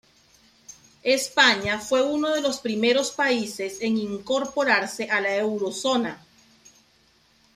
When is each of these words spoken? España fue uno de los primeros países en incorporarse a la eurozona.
España 1.03 1.77
fue 1.77 2.01
uno 2.01 2.29
de 2.33 2.41
los 2.41 2.57
primeros 2.57 3.11
países 3.11 3.81
en 3.83 3.97
incorporarse 3.99 5.07
a 5.11 5.21
la 5.21 5.35
eurozona. 5.37 6.25